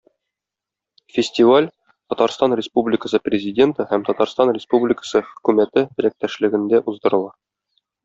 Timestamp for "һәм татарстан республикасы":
3.93-5.25